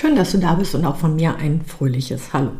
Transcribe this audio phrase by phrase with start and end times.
[0.00, 2.52] Schön, dass du da bist und auch von mir ein fröhliches Hallo.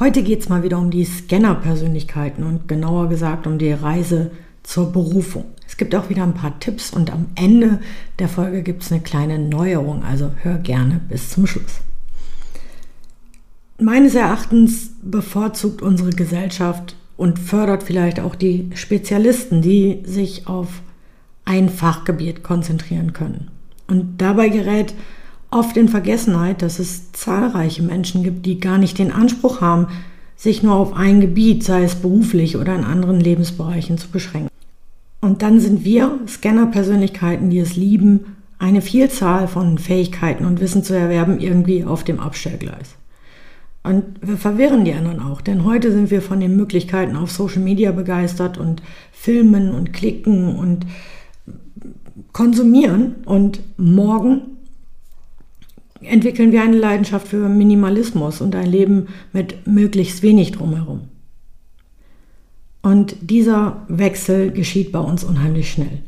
[0.00, 4.32] Heute geht es mal wieder um die Scanner-Persönlichkeiten und genauer gesagt um die Reise
[4.64, 5.44] zur Berufung.
[5.68, 7.78] Es gibt auch wieder ein paar Tipps und am Ende
[8.18, 11.78] der Folge gibt es eine kleine Neuerung, also hör gerne bis zum Schluss.
[13.78, 20.82] Meines Erachtens bevorzugt unsere Gesellschaft und fördert vielleicht auch die Spezialisten, die sich auf
[21.44, 23.52] ein Fachgebiet konzentrieren können.
[23.86, 24.92] Und dabei gerät
[25.52, 29.88] oft in Vergessenheit, dass es zahlreiche Menschen gibt, die gar nicht den Anspruch haben,
[30.36, 34.48] sich nur auf ein Gebiet, sei es beruflich oder in anderen Lebensbereichen, zu beschränken.
[35.20, 40.96] Und dann sind wir Scanner-Persönlichkeiten, die es lieben, eine Vielzahl von Fähigkeiten und Wissen zu
[40.96, 42.96] erwerben, irgendwie auf dem Abstellgleis.
[43.84, 47.62] Und wir verwirren die anderen auch, denn heute sind wir von den Möglichkeiten auf Social
[47.62, 50.86] Media begeistert und filmen und klicken und
[52.32, 54.42] konsumieren und morgen
[56.04, 61.08] entwickeln wir eine Leidenschaft für Minimalismus und ein Leben mit möglichst wenig drumherum.
[62.82, 66.02] Und dieser Wechsel geschieht bei uns unheimlich schnell.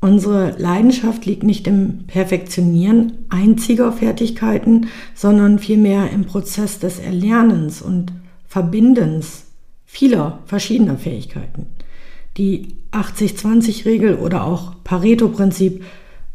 [0.00, 8.12] Unsere Leidenschaft liegt nicht im Perfektionieren einziger Fertigkeiten, sondern vielmehr im Prozess des Erlernens und
[8.46, 9.46] Verbindens
[9.86, 11.66] vieler verschiedener Fähigkeiten.
[12.36, 15.82] Die 80-20-Regel oder auch Pareto-Prinzip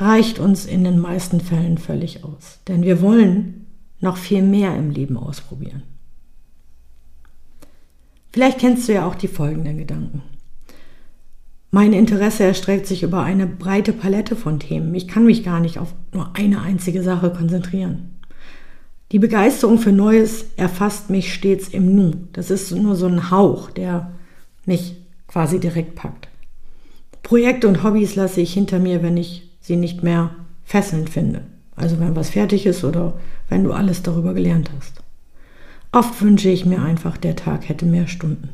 [0.00, 2.60] reicht uns in den meisten Fällen völlig aus.
[2.66, 3.66] Denn wir wollen
[4.00, 5.82] noch viel mehr im Leben ausprobieren.
[8.32, 10.22] Vielleicht kennst du ja auch die folgenden Gedanken.
[11.72, 14.94] Mein Interesse erstreckt sich über eine breite Palette von Themen.
[14.94, 18.16] Ich kann mich gar nicht auf nur eine einzige Sache konzentrieren.
[19.12, 22.12] Die Begeisterung für Neues erfasst mich stets im Nu.
[22.32, 24.12] Das ist nur so ein Hauch, der
[24.64, 24.96] mich
[25.26, 26.28] quasi direkt packt.
[27.22, 30.30] Projekte und Hobbys lasse ich hinter mir, wenn ich sie nicht mehr
[30.64, 31.42] fesselnd finde.
[31.76, 33.14] Also wenn was fertig ist oder
[33.48, 35.00] wenn du alles darüber gelernt hast.
[35.92, 38.48] Oft wünsche ich mir einfach, der Tag hätte mehr Stunden.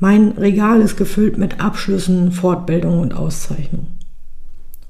[0.00, 3.98] Mein Regal ist gefüllt mit Abschlüssen, Fortbildungen und Auszeichnungen.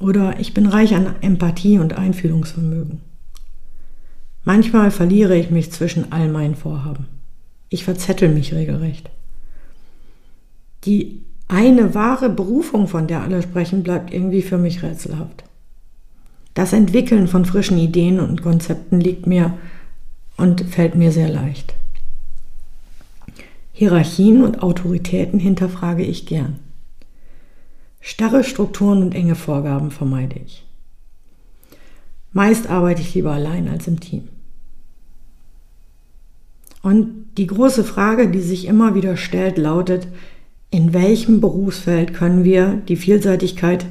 [0.00, 3.00] Oder ich bin reich an Empathie und Einfühlungsvermögen.
[4.44, 7.08] Manchmal verliere ich mich zwischen all meinen Vorhaben.
[7.68, 9.10] Ich verzettel mich regelrecht.
[10.84, 15.44] Die eine wahre Berufung, von der alle sprechen, bleibt irgendwie für mich rätselhaft.
[16.54, 19.56] Das Entwickeln von frischen Ideen und Konzepten liegt mir
[20.36, 21.74] und fällt mir sehr leicht.
[23.72, 26.58] Hierarchien und Autoritäten hinterfrage ich gern.
[28.00, 30.66] Starre Strukturen und enge Vorgaben vermeide ich.
[32.32, 34.28] Meist arbeite ich lieber allein als im Team.
[36.82, 40.08] Und die große Frage, die sich immer wieder stellt, lautet,
[40.70, 43.86] in welchem Berufsfeld können wir die Vielseitigkeit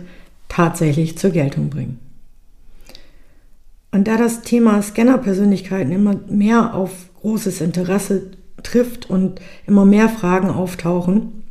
[0.47, 1.99] tatsächlich zur Geltung bringen.
[3.91, 10.49] Und da das Thema Scanner-Persönlichkeiten immer mehr auf großes Interesse trifft und immer mehr Fragen
[10.49, 11.43] auftauchen,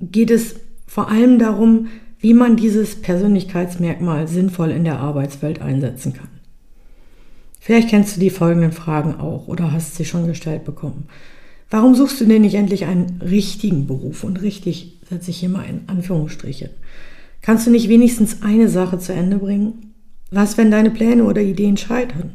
[0.00, 1.88] geht es vor allem darum,
[2.18, 6.28] wie man dieses Persönlichkeitsmerkmal sinnvoll in der Arbeitswelt einsetzen kann.
[7.60, 11.08] Vielleicht kennst du die folgenden Fragen auch oder hast sie schon gestellt bekommen.
[11.70, 14.24] Warum suchst du denn nicht endlich einen richtigen Beruf?
[14.24, 16.70] Und richtig setze ich hier mal in Anführungsstriche.
[17.42, 19.94] Kannst du nicht wenigstens eine Sache zu Ende bringen?
[20.30, 22.32] Was, wenn deine Pläne oder Ideen scheitern?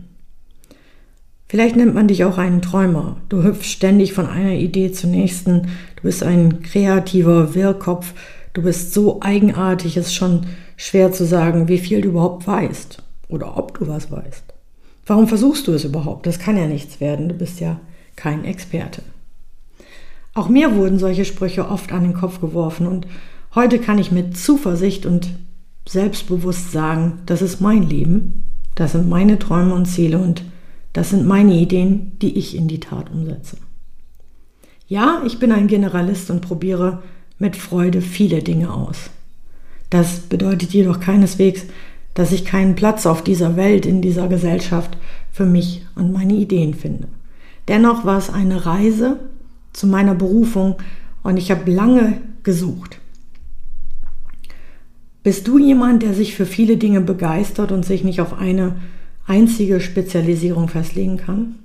[1.48, 3.18] Vielleicht nennt man dich auch einen Träumer.
[3.28, 5.64] Du hüpfst ständig von einer Idee zur nächsten.
[5.96, 8.14] Du bist ein kreativer Wirrkopf.
[8.54, 10.46] Du bist so eigenartig, es ist schon
[10.78, 14.44] schwer zu sagen, wie viel du überhaupt weißt oder ob du was weißt.
[15.06, 16.28] Warum versuchst du es überhaupt?
[16.28, 17.30] Das kann ja nichts werden.
[17.30, 17.80] Du bist ja
[18.16, 19.02] kein Experte.
[20.40, 23.06] Auch mir wurden solche Sprüche oft an den Kopf geworfen und
[23.56, 25.28] heute kann ich mit Zuversicht und
[25.86, 30.46] selbstbewusst sagen, das ist mein Leben, das sind meine Träume und Ziele und
[30.94, 33.58] das sind meine Ideen, die ich in die Tat umsetze.
[34.88, 37.04] Ja, ich bin ein Generalist und probiere
[37.38, 39.10] mit Freude viele Dinge aus.
[39.90, 41.66] Das bedeutet jedoch keineswegs,
[42.14, 44.98] dass ich keinen Platz auf dieser Welt, in dieser Gesellschaft
[45.34, 47.10] für mich und meine Ideen finde.
[47.68, 49.20] Dennoch war es eine Reise
[49.74, 50.76] zu meiner Berufung
[51.24, 53.00] und ich habe lange gesucht.
[55.24, 58.76] Bist du jemand, der sich für viele Dinge begeistert und sich nicht auf eine
[59.28, 61.56] einzige Spezialisierung festlegen kann?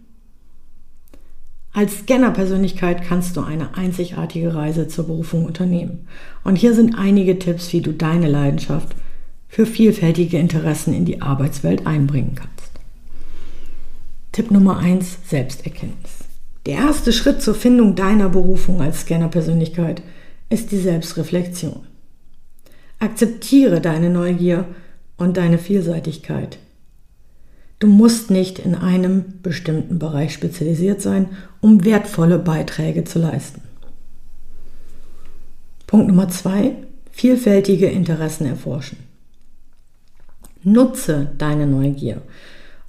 [1.72, 6.06] Als Scanner-Persönlichkeit kannst du eine einzigartige Reise zur Berufung unternehmen.
[6.44, 8.94] Und hier sind einige Tipps, wie du deine Leidenschaft
[9.48, 12.72] für vielfältige Interessen in die Arbeitswelt einbringen kannst.
[14.30, 16.24] Tipp Nummer 1, Selbsterkenntnis.
[16.66, 20.02] Der erste Schritt zur Findung deiner Berufung als Scanner-Persönlichkeit
[20.49, 21.81] ist die Selbstreflexion.
[22.99, 24.66] Akzeptiere deine Neugier
[25.19, 26.58] und deine Vielseitigkeit.
[27.81, 31.28] Du musst nicht in einem bestimmten Bereich spezialisiert sein,
[31.61, 33.60] um wertvolle Beiträge zu leisten.
[35.87, 36.76] Punkt Nummer zwei,
[37.10, 38.99] vielfältige Interessen erforschen.
[40.62, 42.22] Nutze deine Neugier,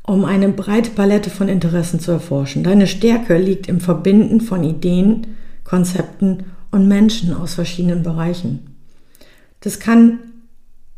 [0.06, 2.64] um eine breite Palette von Interessen zu erforschen.
[2.64, 5.28] Deine Stärke liegt im Verbinden von Ideen,
[5.64, 8.76] Konzepten und Menschen aus verschiedenen Bereichen.
[9.62, 10.20] Das kann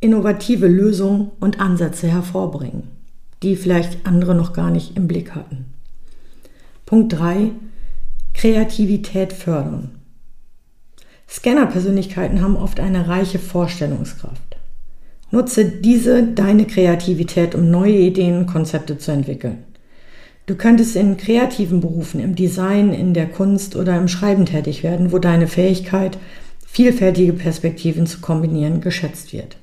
[0.02, 2.98] innovative Lösungen und Ansätze hervorbringen
[3.44, 5.66] die vielleicht andere noch gar nicht im Blick hatten.
[6.86, 7.52] Punkt 3.
[8.34, 9.92] Kreativität fördern.
[11.30, 14.57] Scanner-Persönlichkeiten haben oft eine reiche Vorstellungskraft.
[15.32, 19.64] Nutze diese deine Kreativität, um neue Ideen und Konzepte zu entwickeln.
[20.46, 25.12] Du könntest in kreativen Berufen, im Design, in der Kunst oder im Schreiben tätig werden,
[25.12, 26.18] wo deine Fähigkeit,
[26.66, 29.58] vielfältige Perspektiven zu kombinieren, geschätzt wird.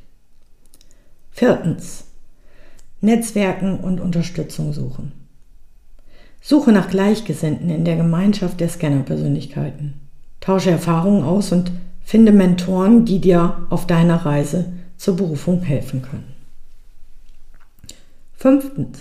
[1.30, 2.04] Viertens.
[3.00, 5.12] Netzwerken und Unterstützung suchen.
[6.42, 9.94] Suche nach Gleichgesinnten in der Gemeinschaft der Scanner-Persönlichkeiten.
[10.40, 11.72] Tausche Erfahrungen aus und
[12.02, 16.34] finde Mentoren, die dir auf deiner Reise zur Berufung helfen können.
[18.34, 19.00] Fünftens.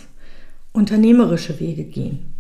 [0.72, 2.34] Unternehmerische Wege gehen.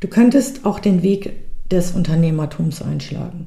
[0.00, 1.32] Du könntest auch den Weg
[1.70, 3.46] des Unternehmertums einschlagen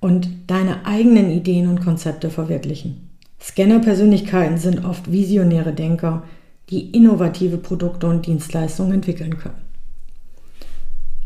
[0.00, 3.10] und deine eigenen Ideen und Konzepte verwirklichen.
[3.40, 6.24] Scanner-Persönlichkeiten sind oft visionäre Denker,
[6.70, 9.62] die innovative Produkte und Dienstleistungen entwickeln können.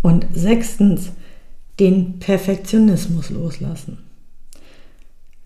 [0.03, 1.13] Und sechstens,
[1.81, 3.99] den Perfektionismus loslassen.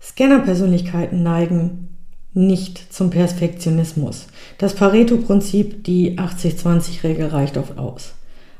[0.07, 1.97] Scanner-Persönlichkeiten neigen
[2.33, 4.27] nicht zum Perfektionismus.
[4.57, 8.13] Das Pareto-Prinzip, die 80-20-Regel reicht oft aus.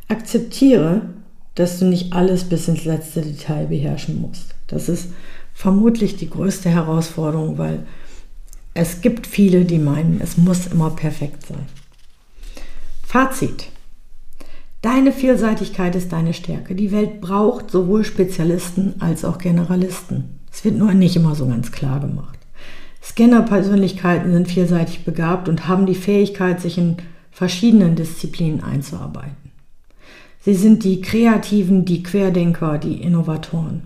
[0.07, 1.01] Akzeptiere,
[1.55, 4.55] dass du nicht alles bis ins letzte Detail beherrschen musst.
[4.67, 5.09] Das ist
[5.53, 7.85] vermutlich die größte Herausforderung, weil
[8.73, 11.65] es gibt viele, die meinen, es muss immer perfekt sein.
[13.03, 13.69] Fazit.
[14.81, 16.75] Deine Vielseitigkeit ist deine Stärke.
[16.75, 20.36] Die Welt braucht sowohl Spezialisten als auch Generalisten.
[20.57, 22.39] Es wird nur nicht immer so ganz klar gemacht.
[23.03, 26.97] Scanner-Persönlichkeiten sind vielseitig begabt und haben die Fähigkeit, sich in
[27.29, 29.51] verschiedenen Disziplinen einzuarbeiten.
[30.41, 33.83] Sie sind die Kreativen, die Querdenker, die Innovatoren.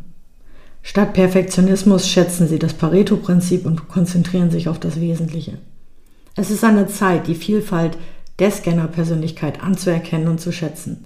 [0.82, 5.58] Statt Perfektionismus schätzen sie das Pareto-Prinzip und konzentrieren sich auf das Wesentliche.
[6.38, 7.98] Es ist an der Zeit, die Vielfalt
[8.40, 11.04] der Scanner-Persönlichkeit anzuerkennen und zu schätzen,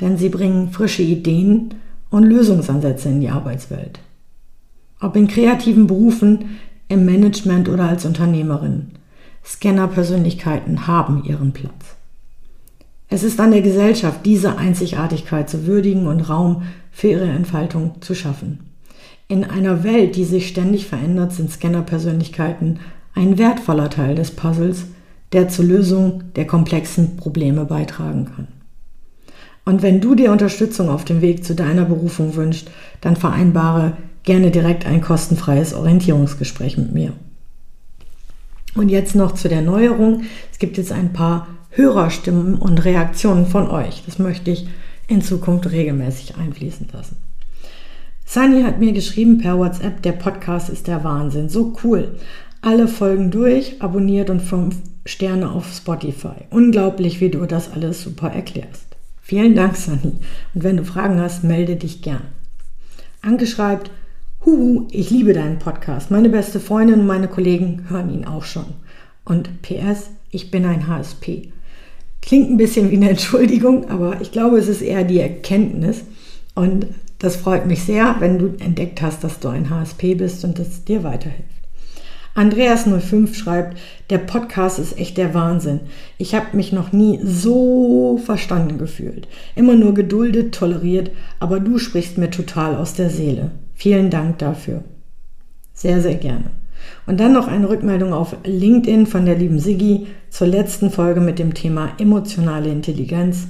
[0.00, 1.76] denn sie bringen frische Ideen
[2.10, 4.00] und Lösungsansätze in die Arbeitswelt.
[5.00, 6.58] Ob in kreativen Berufen,
[6.88, 8.92] im Management oder als Unternehmerin,
[9.44, 11.96] Scanner-Persönlichkeiten haben ihren Platz.
[13.08, 18.14] Es ist an der Gesellschaft, diese Einzigartigkeit zu würdigen und Raum für ihre Entfaltung zu
[18.14, 18.70] schaffen.
[19.28, 22.80] In einer Welt, die sich ständig verändert, sind Scanner-Persönlichkeiten
[23.14, 24.86] ein wertvoller Teil des Puzzles,
[25.32, 28.48] der zur Lösung der komplexen Probleme beitragen kann.
[29.64, 32.70] Und wenn du dir Unterstützung auf dem Weg zu deiner Berufung wünschst,
[33.00, 37.14] dann vereinbare gerne direkt ein kostenfreies Orientierungsgespräch mit mir.
[38.74, 40.24] Und jetzt noch zu der Neuerung.
[40.52, 44.02] Es gibt jetzt ein paar Hörerstimmen und Reaktionen von euch.
[44.04, 44.68] Das möchte ich
[45.08, 47.16] in Zukunft regelmäßig einfließen lassen.
[48.26, 51.48] Sunny hat mir geschrieben per WhatsApp, der Podcast ist der Wahnsinn.
[51.48, 52.16] So cool.
[52.60, 56.34] Alle Folgen durch, abonniert und fünf Sterne auf Spotify.
[56.50, 58.96] Unglaublich, wie du das alles super erklärst.
[59.22, 60.14] Vielen Dank, Sunny.
[60.54, 62.22] Und wenn du Fragen hast, melde dich gern.
[63.22, 63.90] Anke schreibt,
[64.46, 66.12] Huhu, ich liebe deinen Podcast.
[66.12, 68.66] Meine beste Freundin und meine Kollegen hören ihn auch schon.
[69.24, 71.48] Und PS, ich bin ein HSP.
[72.22, 76.02] Klingt ein bisschen wie eine Entschuldigung, aber ich glaube, es ist eher die Erkenntnis.
[76.54, 76.86] Und
[77.18, 80.84] das freut mich sehr, wenn du entdeckt hast, dass du ein HSP bist und das
[80.84, 81.42] dir weiterhilft.
[82.36, 83.76] Andreas05 schreibt,
[84.10, 85.80] der Podcast ist echt der Wahnsinn.
[86.18, 89.26] Ich habe mich noch nie so verstanden gefühlt.
[89.56, 91.10] Immer nur geduldet, toleriert,
[91.40, 93.50] aber du sprichst mir total aus der Seele.
[93.76, 94.82] Vielen Dank dafür.
[95.74, 96.50] Sehr, sehr gerne.
[97.06, 101.38] Und dann noch eine Rückmeldung auf LinkedIn von der lieben Siggi zur letzten Folge mit
[101.38, 103.48] dem Thema emotionale Intelligenz.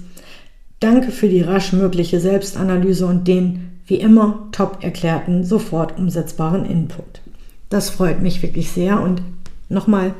[0.80, 7.22] Danke für die rasch mögliche Selbstanalyse und den, wie immer, top erklärten, sofort umsetzbaren Input.
[7.70, 9.00] Das freut mich wirklich sehr.
[9.00, 9.22] Und
[9.68, 10.12] nochmal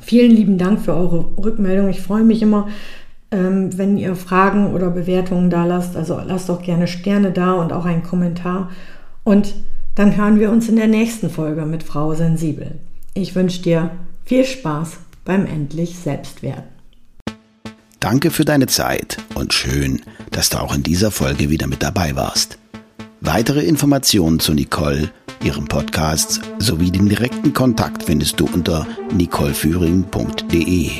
[0.00, 1.88] vielen lieben Dank für eure Rückmeldung.
[1.88, 2.68] Ich freue mich immer,
[3.32, 5.96] ähm, wenn ihr Fragen oder Bewertungen da lasst.
[5.96, 8.70] Also lasst doch gerne Sterne da und auch einen Kommentar.
[9.26, 9.54] Und
[9.96, 12.78] dann hören wir uns in der nächsten Folge mit Frau Sensibel.
[13.12, 13.90] Ich wünsche dir
[14.24, 16.62] viel Spaß beim Endlich Selbstwerden.
[17.98, 22.14] Danke für deine Zeit und schön, dass du auch in dieser Folge wieder mit dabei
[22.14, 22.58] warst.
[23.20, 25.10] Weitere Informationen zu Nicole,
[25.42, 30.90] ihrem Podcast sowie den direkten Kontakt findest du unter nicoleführing.de.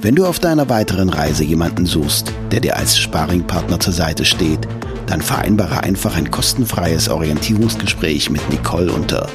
[0.00, 4.66] Wenn du auf deiner weiteren Reise jemanden suchst, der dir als Sparringpartner zur Seite steht,
[5.08, 9.28] dann vereinbare einfach ein kostenfreies Orientierungsgespräch mit Nicole unter